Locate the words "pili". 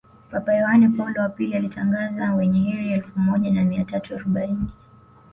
1.29-1.55